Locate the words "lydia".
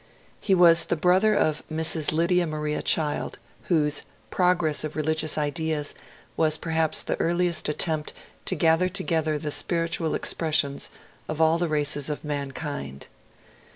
2.11-2.47